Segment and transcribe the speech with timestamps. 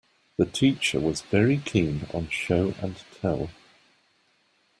[0.37, 3.51] The teacher was very keen on Show and Tell.